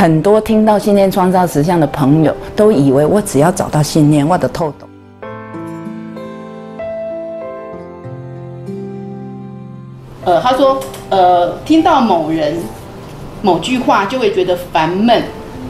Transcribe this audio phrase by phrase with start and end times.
[0.00, 4.88] 很多听到信念创造实相的朋友，都以为我只要找到信念，我的透懂。
[10.24, 12.56] 呃，他说，呃，听到某人
[13.42, 15.22] 某句话就会觉得烦闷，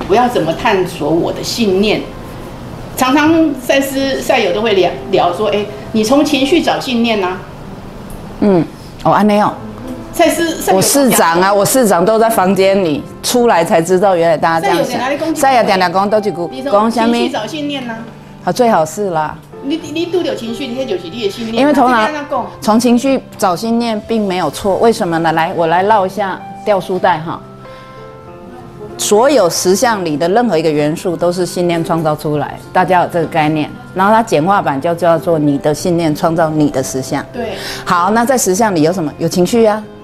[0.06, 2.00] 不要怎么探索我的信念。
[2.96, 7.36] 常常赛斯赛友都会聊聊说，哎，你从情绪找信念呐、
[8.38, 8.64] 嗯，
[9.02, 9.52] 哦，安内哦，
[10.72, 15.34] 我市长啊，我市长都在房间里，出来才知道原来大家这样想。
[15.34, 17.28] 击赛亚点点讲都一句你从讲什么情绪？
[17.30, 17.94] 找信念呐、
[18.44, 19.36] 好，最好是啦。
[19.62, 21.56] 你你拄有情绪，你那就是你的信念。
[21.56, 22.08] 因为头脑
[22.60, 25.32] 从情绪找信念并没有错，为什么呢？
[25.32, 27.40] 来，我来绕一下掉书袋哈。
[28.98, 33.70] 所有实相里的任何一个元素都是信念创造出来，大家有这个概念。
[33.94, 37.24] 然后它简化版就叫做你的信念创造你的实相。
[37.32, 39.12] 对好，那在实相里有什么？
[39.18, 39.99] 有情绪呀、对，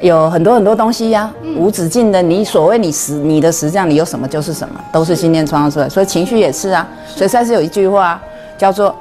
[0.00, 2.22] 有很多很多东西呀、无止境的。
[2.22, 5.88] 你所谓你实你的实相你有什么就是什么，都是信念创造出来。
[5.88, 6.86] 所以情绪也是啊。
[7.06, 8.20] 所以赛斯有一句话
[8.56, 8.94] 叫做，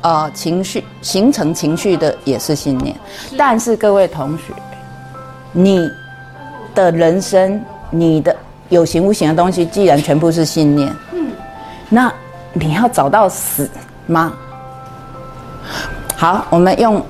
[0.00, 2.94] 呃，情绪形成情绪的也是信念。
[3.36, 4.52] 但是各位同学，
[5.52, 5.88] 你
[6.74, 8.34] 的人生，你的
[8.68, 10.94] 有形无形的东西，既然全部是信念，
[11.88, 12.12] 那
[12.52, 13.68] 你要找到死
[14.06, 14.32] 吗？
[16.16, 17.02] 好，我们用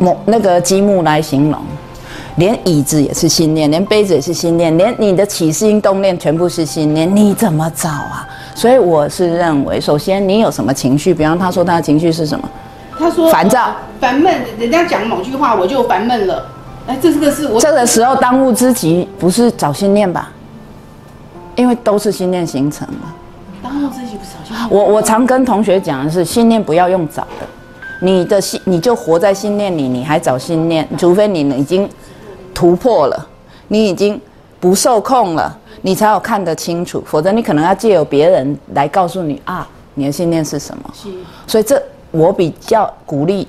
[0.00, 1.60] 某那个积木来形容，
[2.36, 8.26] 连椅子也是信念，连杯子也是信念，连你的起心动念全部是信念，你怎么找啊？
[8.54, 12.48] 所以我是认为，首先你有什么情绪，比方他说他的情绪是什么？
[12.98, 16.46] 他说烦躁，烦闷，人家讲某句话我就烦闷了。
[16.86, 20.30] 哎，这个是我这个时候当务之急不是找信念吧？
[21.56, 22.94] 因为都是信念形成的。
[23.62, 27.46] 当务之急不是好像我我常跟同学讲的是，信念不要用找的，
[28.00, 31.88] 你的信你就活在信念里，你还找信念，除非你已经
[32.54, 33.26] 突破了，
[33.68, 34.18] 你已经
[34.60, 40.90] 不受控了，你才有看得清楚，否则你可能要借由别人来告诉你啊，你的信念是什么。
[40.94, 41.08] 是
[41.46, 43.46] 所以这我比较鼓励，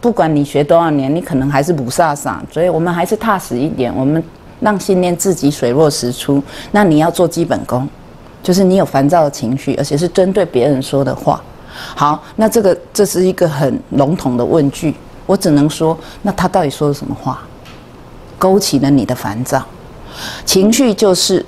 [0.00, 4.22] 不管你学多少年，你可能还是不飒飒，所以我们还是踏实一点，我们
[4.60, 6.42] 让信念自己水落石出。
[6.72, 7.88] 那你要做基本功，
[8.42, 11.40] 就是你有烦躁的情绪，而且是针对别人说的话。
[11.94, 14.94] 好，那这个这是一个很笼统的问句，
[15.26, 17.40] 我只能说，那他到底说了什么话，
[18.38, 19.62] 勾起了你的烦躁，
[20.44, 21.44] 情绪就是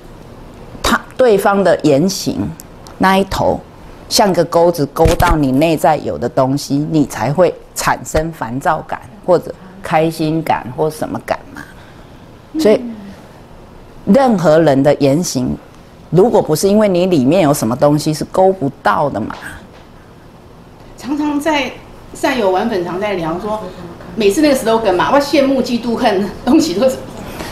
[0.82, 2.50] 他对方的言行
[2.98, 3.60] 那一头，
[4.08, 11.62] 像个钩子勾到你内在有的东西，你才会产生烦躁感或者开心感或什么感嘛。
[12.58, 12.80] 所以，
[14.06, 15.56] 任何人的言行，
[16.10, 19.34] 如果不是因为你里面有什么东西是勾不到的嘛，
[20.98, 21.70] 常常在
[22.12, 23.62] 善友玩粉常在聊说，
[24.20, 26.97] 每次那个 slogan 嘛，我羡慕嫉妒恨，东西都是。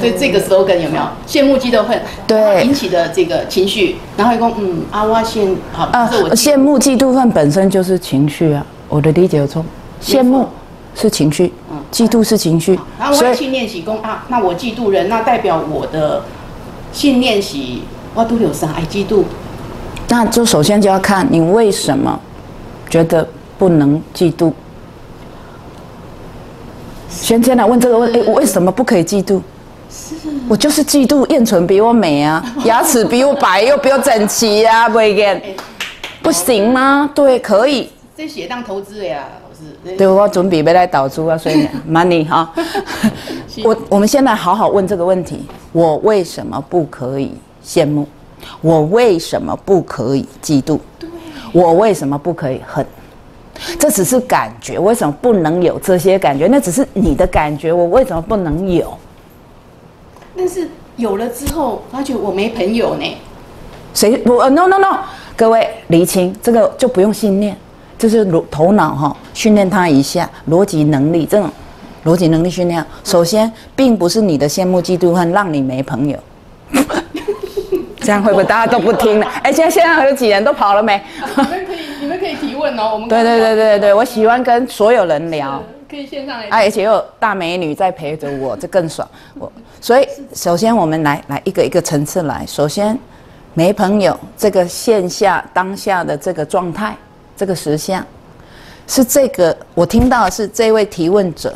[0.03, 1.99] 对这个 slogan 有没有羡慕嫉妒恨？
[2.27, 8.65] 对引起的这个情绪，然后一共嗯啊，我羡好，啊，这我羡慕、嫉妒、恨本身就是情绪啊。
[8.87, 9.65] 我的理解有错，
[10.03, 10.47] 羡慕
[10.95, 16.23] 是情绪，嗯嫉妒是情绪然，后我所以信念喜功啊，那我嫉妒人，那代表我的
[16.93, 19.25] 信念喜，我都有啥爱嫉妒？
[20.11, 22.21] 那就首先就要看你为什么
[22.91, 24.53] 觉得不能嫉妒。
[27.29, 29.39] 先先来问这个问，哎，为什么不可以嫉妒？
[30.49, 35.43] 我就是嫉妒燕唇比我美啊， 牙齿比我白又比我整齐啊，不然
[36.23, 37.11] 不行吗？
[37.15, 37.91] 对，可以。
[38.17, 39.29] 这写当投资的呀。
[39.99, 42.51] 对，我准备要来导出啊，所以 money 哈。
[43.63, 48.09] 我我们先来好好问这个问题：我为什么不可以羡慕？
[48.63, 50.79] 我为什么不可以嫉妒？
[51.53, 52.87] 我为什么不可以恨？
[53.79, 56.47] 这只是感觉，为什么不能有这些感觉？
[56.47, 58.97] 那只是你的感觉，我为什么不能有？
[60.37, 63.17] 但是有了之后，发觉我没朋友呢。
[63.95, 64.99] 谁我呃 no no no，
[65.35, 67.57] 各位厘清这个就不用信念，
[67.99, 71.51] 就是逻头脑哈、训练它一下逻辑能力，这种
[72.05, 72.85] 逻辑能力训练。
[73.03, 76.17] 首先，并不是你的羡慕嫉妒恨让你没朋友，
[77.99, 79.27] 这样会不会大家都不听了？
[79.43, 81.03] 哎，现在现在有几人都跑了没？
[82.79, 82.91] 哦。
[82.95, 85.63] 我们对对对对对，我喜欢跟所有人聊。
[85.91, 86.47] 可以线上来。
[86.47, 89.09] 啊，而且有大美女在陪着我，这更爽。
[89.39, 92.45] 我所以首先我们来来一个一个层次来。
[92.47, 92.99] 首先，
[93.55, 96.95] 没朋友这个线下当下的这个状态，
[97.37, 98.05] 这个实相，
[98.87, 101.55] 是这个我听到的是这位提问者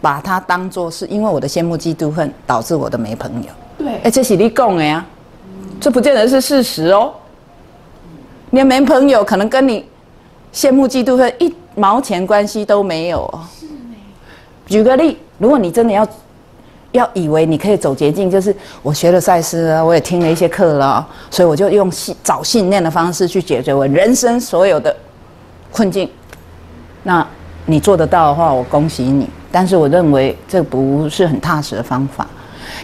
[0.00, 3.48] 把他当做是因为我的羡慕嫉妒恨导致我的没朋友。
[3.78, 5.02] 对哎，这是你讲的呀，
[5.80, 7.14] 这不见得是事实哦。
[8.50, 9.86] 你的没朋友可能跟你
[10.52, 13.40] 羡慕嫉妒恨一毛钱关系都没有哦。
[14.66, 16.06] 举个例，如果你真的要
[16.92, 24.94] 要以为你可以走捷径，就是我学了赛斯啊，我也听了一些课了，所以我就用信找信念的方式去解决我人生所有的
[25.72, 26.08] 困境。
[27.02, 27.26] 那
[27.66, 29.28] 你做得到的话，我恭喜你。
[29.52, 32.26] 但是我认为这不是很踏实的方法，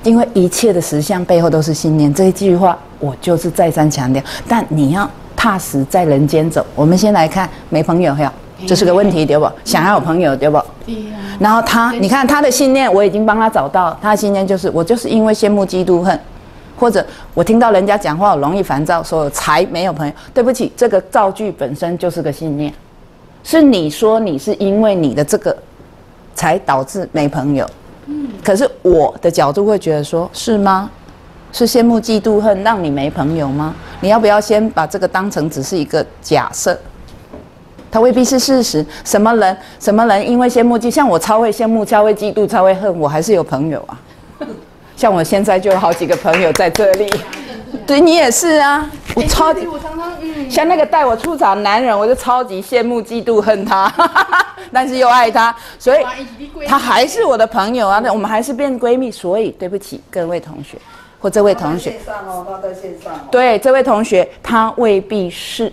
[0.02, 2.12] 因为一切的实相背后都是信念。
[2.12, 4.20] 这一句话我就是再三强调。
[4.48, 6.66] 但你要踏实在人间走。
[6.74, 8.32] 我们先来看没朋友哈，
[8.66, 9.48] 这是个问题对不？
[9.64, 10.58] 想要有朋友对不？
[10.84, 11.16] 对呀。
[11.38, 13.96] 然后他，你看他的信念，我已经帮他找到。
[14.00, 16.18] 他的信念就是我就是因为羡慕嫉妒恨，
[16.76, 20.12] 或者我听到人家讲话我容易烦躁，所以才没有朋友。
[20.32, 22.72] 对不起，这个造句本身就是个信念，
[23.44, 25.56] 是你说你是因为你的这个。
[26.36, 27.66] 才导致没朋友，
[28.08, 30.90] 嗯，可是我的角度会觉得说，是吗？
[31.52, 33.74] 是羡慕嫉妒恨让你没朋友吗？
[34.00, 36.78] 你要不要先把这个当成只是一个假设？
[37.90, 38.84] 它未必是事实。
[39.04, 39.56] 什么人？
[39.80, 40.28] 什么人？
[40.28, 43.98] 因为羡慕嫉，像我超会羡慕，超会嫉妒，超会恨，我还是有朋友啊。
[44.96, 47.10] 像我现在就有好几个朋友在这里。
[47.86, 53.92] 对你也是啊，我超级，我常常嗯，像那个带我出场男人，我就超级羡慕、嫉妒、恨他，
[54.72, 56.04] 但是又爱他，所以
[56.66, 57.98] 他还是我的朋友啊。
[58.00, 60.76] 那我们还是变闺蜜，所以对不起各位同学
[61.18, 61.94] 或这位同学。
[63.30, 65.72] 对，这位同学他未必是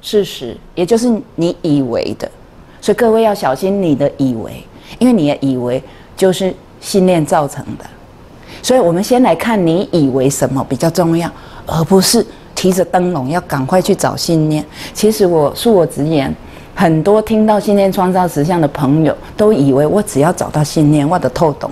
[0.00, 2.30] 事实，也就是你以为的，
[2.80, 4.64] 所以各位要小心你的以为，
[4.98, 5.82] 因为你的以为
[6.16, 7.84] 就是信念造成的。
[8.60, 11.30] 所以，我们先来看你以为什么比较重要，
[11.64, 12.26] 而不是
[12.56, 14.64] 提着灯笼要赶快去找信念。
[14.92, 16.34] 其实，我恕我直言，
[16.74, 21.70] 很多听到信念创造实相的朋友，都以为我只要找到信念，我的透懂。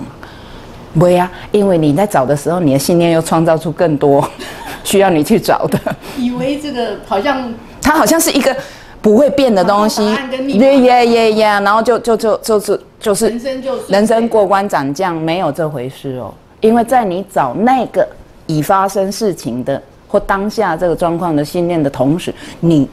[0.93, 4.27] 不会啊，因为你在找的时候，你的信念又创造出更多
[4.83, 5.79] 需要你去找的。
[6.17, 8.55] 以为这个好像它好像是一个
[9.01, 10.03] 不会变的东西，
[10.47, 16.33] 耶耶耶耶，然后就就就就是就是人生就人生过关斩将，没有这回事哦。
[16.61, 18.07] 因为在你找那个
[18.47, 22.89] 已发生事情的或当下这个状况的信念的同时，你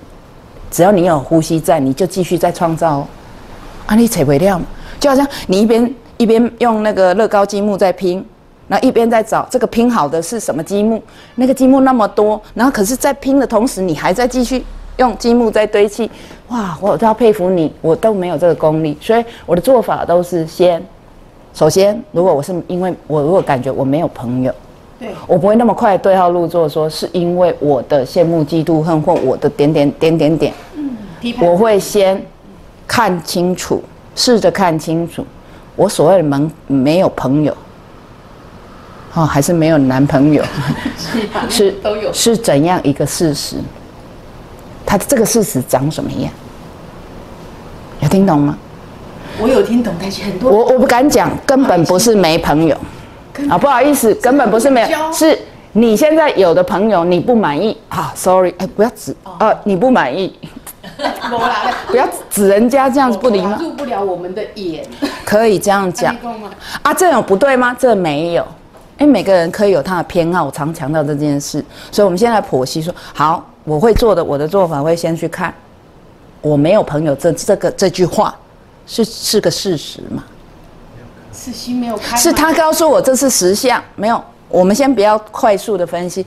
[0.71, 3.07] 只要你有呼吸在，你就继续在创造哦。
[3.87, 4.61] 啊，你扯不掉，
[5.01, 8.25] 就好像你一边一边用那个乐高积木在拼，
[8.69, 11.03] 然后一边在找这个拼好的是什么积木，
[11.35, 14.65] 那个积木那么多，然后可是，在拼的同时，你还在继续
[14.97, 16.11] 用积木在堆砌。
[16.49, 20.83] 哇，我都要佩服你，我都没有这个功力，所以我的做法都是先。
[21.53, 24.53] 首先，如果我是因为我如果感觉我没有朋友，
[24.99, 30.97] 对我不会那么快对号入座，说是因为我的羡慕、嫉妒、恨或我的点点点点点，嗯，
[31.41, 32.21] 我会先
[32.87, 33.83] 看清楚，
[34.17, 35.25] 试着看清楚，
[35.77, 37.57] 我所谓的门没有朋友，
[39.15, 40.43] 哦，还是没有男朋友，
[41.51, 42.13] 是都有。
[42.13, 43.57] 是怎样一个事实？
[44.87, 46.31] 他这个事实长什么样？
[48.01, 48.57] 有听懂吗？
[49.41, 52.77] 我有听懂，但是很多我我不敢讲，根本不是没朋友。
[53.49, 55.37] 啊，不好意思，根本不是没有，是
[55.73, 57.77] 你现在有的朋友你不满意。
[57.89, 60.33] 啊，sorry，哎，不要指啊，你不满意，
[61.89, 64.85] 不要指人家这样子不礼貌，入不了我们的眼，
[65.25, 66.15] 可以这样讲
[66.83, 67.77] 啊，这有不对吗？
[67.79, 68.47] 这没有，
[68.99, 75.53] 因为，每个人可以有他的偏好，我常强调这件事，所以我们现在剖析说，好，我会做的，我的做法会先去看，
[76.41, 78.35] 我没有朋友这这个这句话。
[78.87, 80.23] 是是个事实嘛？
[81.33, 84.23] 是心没有开，是他告诉我这是实相，没有。
[84.47, 86.27] 我们先不要快速的分析，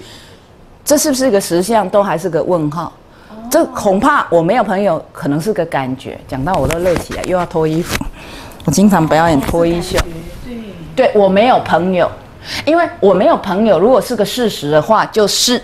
[0.84, 2.92] 这是不是一个实相，都还是个问号。
[3.50, 6.20] 这恐怕我没有朋友，可能是个感觉。
[6.28, 8.04] 讲到我都乐起来，又要脱衣服。
[8.66, 9.98] 我经常表演脱衣秀。
[10.96, 12.10] 对，对我没有朋友，
[12.66, 13.80] 因为我没有朋友。
[13.80, 15.62] 如果是个事实的话，就是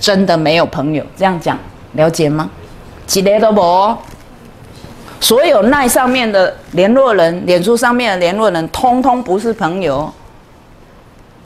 [0.00, 1.04] 真的没有朋友。
[1.16, 1.56] 这样讲
[1.92, 2.50] 了解吗？
[3.06, 3.96] 几个都无。
[5.20, 10.12] 所有那上面的联络人，脸书上面的联络人，通通不是朋友。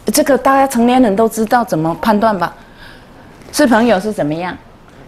[0.06, 2.54] 这个大家成年人都知道怎么判断吧？
[3.52, 4.56] 是朋友是怎么样？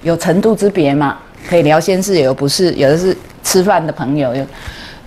[0.04, 1.18] 有程度之别嘛？
[1.48, 2.72] 可以聊先事，有不是？
[2.74, 4.46] 有的是吃饭的朋友，有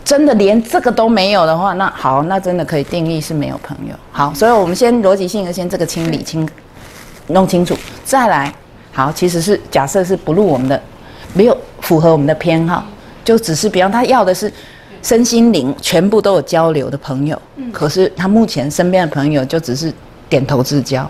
[0.03, 3.93] 真的连这个都没有的话，那好，那真的可以定义是没有朋友。
[4.11, 6.47] 好，所以我们先逻辑性的先这个清理清，
[7.27, 8.53] 弄清楚，再来。
[8.91, 10.81] 好，其实是假设是不入我们的，
[11.33, 12.83] 没有符合我们的偏好。
[13.23, 14.51] 就只是，比方他要的是
[15.03, 17.39] 身心灵全部都有交流的朋友，
[17.71, 19.93] 可是他目前身边的朋友就只是
[20.29, 21.09] 点头之交。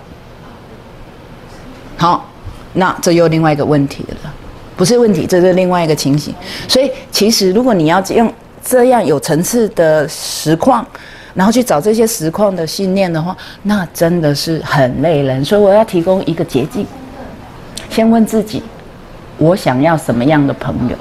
[1.96, 2.30] 好，
[2.78, 4.32] 那这又另外一个问题了，
[4.76, 6.34] 不是问题，这是另外一个情形。
[6.68, 8.32] 所以，其实如果你要用
[8.64, 10.86] 这样有层次的实况，
[11.34, 15.44] 然后去找这些实况的信念的话，那真的是很累人。
[15.44, 16.86] 所以，我要提供一个捷径，
[17.90, 18.62] 先问自己：
[19.38, 20.96] 我想要什么样的朋友？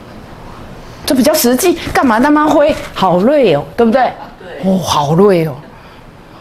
[1.04, 2.74] 这比较实际，干嘛那么灰？
[2.94, 4.10] 好累哦，对不对？
[4.64, 5.54] 哦，好累哦。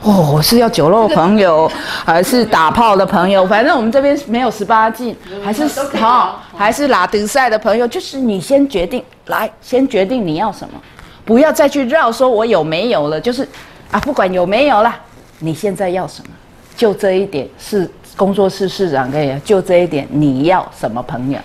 [0.05, 1.67] 哦，我是要酒肉朋友，
[2.05, 3.43] 还是打炮的朋友？
[3.47, 10.79] 反正我们这边没有十八禁，还是都可以聊还是拉丁赛的朋友，就是你先决定，来，先决定你要什么，
[11.25, 13.41] 不要再去绕说我有没有了，就是
[13.89, 14.95] 啊，不管有没有啦，
[15.39, 16.29] 你现在要什么？
[16.77, 21.39] 就这一点是工作室市长可以，就这一点你要什么朋友？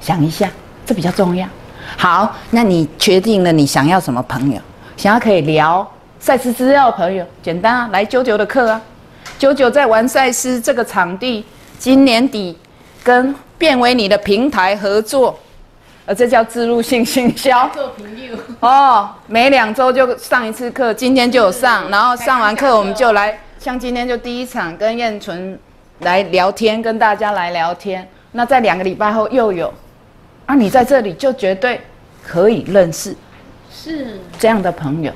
[0.00, 0.50] 想一下，
[0.84, 1.46] 这比较重要。
[1.96, 4.60] 好，那你决定了你想要什么朋友？
[4.96, 8.80] 想要可以聊赛事资料的朋友，简单啊，来九九的课啊。
[9.38, 11.44] 九九在玩赛事这个场地，
[11.78, 12.56] 今年底
[13.04, 15.38] 跟变为你的平台合作，
[16.06, 17.68] 呃，这叫自入性行销。
[17.68, 25.58] 做朋友，哦，每两周就上一次课，今天就有上，然后上完课我们就来，像今天就第一场跟燕纯
[26.00, 28.08] 来聊天，跟大家来聊天。
[28.32, 29.72] 那在两个礼拜后又有，
[30.46, 31.80] 啊，你在这里就绝对
[32.22, 33.14] 可以认识
[33.70, 35.12] 是这样的朋友。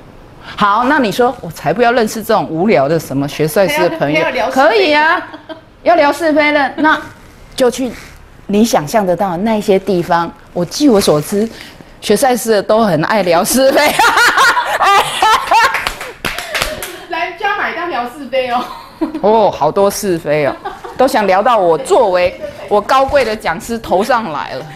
[0.57, 5.21] 好，那你说我才不要认识这种无聊的什么学赛事的朋友可以啊，
[5.83, 7.01] 要聊是非的，那
[7.57, 7.91] 就去
[8.47, 10.31] 你想象得到的那些地方。
[10.53, 11.49] 我据我所知，
[12.01, 13.81] 学赛事的都很爱聊是非。
[17.09, 18.65] 来加买单聊是非哦。
[19.23, 20.55] 哦，好多是非哦，
[20.97, 22.39] 都想聊到我作为
[22.69, 24.67] 我高贵的讲师头上来了。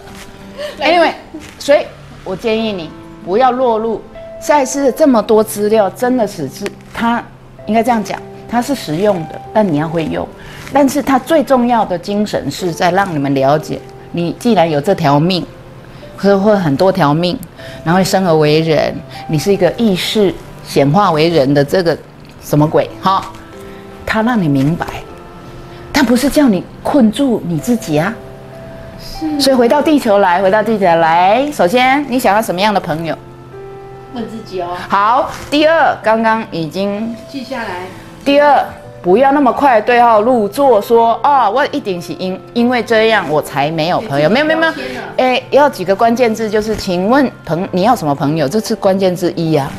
[0.80, 1.12] Anyway，
[1.58, 1.86] 所以
[2.24, 2.90] 我建议你
[3.24, 4.02] 不要落入
[4.40, 6.64] 赛事的这么多资料，真的只是
[6.94, 7.22] 它
[7.66, 10.26] 应该这样讲，它是实用的，但你要会用。
[10.72, 13.80] 但是它最重要的精神是在让你们了解，
[14.12, 15.44] 你既然有这条命，
[16.16, 17.38] 或或很多条命，
[17.82, 18.94] 然后生而为人，
[19.28, 20.32] 你是一个意识
[20.64, 21.96] 显化为人的这个
[22.42, 23.24] 什么鬼哈？
[24.06, 24.86] 他让你明白，
[25.92, 28.14] 但不是叫你困住你自己啊。
[28.98, 29.40] 是。
[29.40, 33.16] 所以回到地球来，回到地球来，首先你想要什么样的朋友？
[34.14, 37.82] 问自己哦，好，第二，刚刚已经记下来。
[38.24, 38.64] 第二，
[39.02, 44.72] 不要那么快对号入座，说啊、我一定是因因为这样我才没有朋友，没有没有没有
[45.18, 48.48] 哎，要几个关键字，就是请问朋你要什么朋友？
[48.48, 49.70] 这是关键字一呀、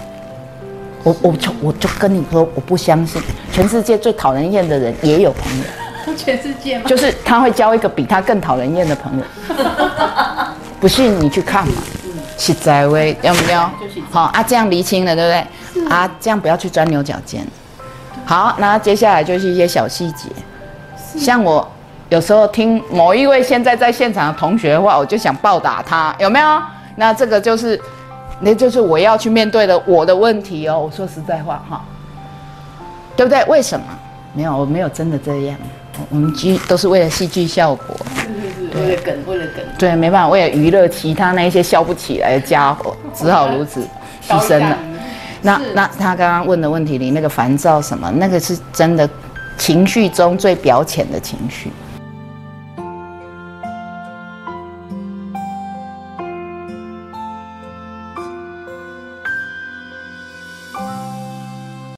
[1.03, 3.21] 我我就我就跟你说，我不相信，
[3.51, 6.85] 全世界最讨人厌的人也有朋友， 全世界吗？
[6.87, 9.25] 就是他会交一个比他更讨人厌的朋友。
[10.79, 11.73] 不信你去看嘛，
[12.39, 14.01] 实在话，有没有就实在？
[14.09, 15.25] 好啊，这样厘清了，对
[15.73, 15.87] 不对？
[15.89, 17.45] 啊，这样不要去钻牛角尖。
[18.25, 20.29] 好，那接下来就是一些小细节，
[21.17, 21.67] 像我
[22.09, 26.61] 有时候听某一位现在在现场的同学的话，我就想暴打他，有没有？
[26.95, 27.79] 那这个就是，
[28.39, 30.79] 那就是我要去面对的我的问题哦。
[30.79, 31.83] 我说实在话哈，
[33.15, 33.43] 对不对？
[33.45, 33.85] 为什么？
[34.33, 35.57] 没有，我没有真的这样，
[35.97, 37.97] 我我们剧都是为了戏剧效果。
[38.75, 43.81] 为了梗，为了梗，对，没办法，为了娱乐其他那一些笑不起来的家伙，只好如此
[44.27, 44.77] 牺牲了。
[45.41, 49.09] 那那他刚刚问的问题里那个烦躁什么，那个是真的
[49.57, 51.71] 情绪中最表浅的情绪。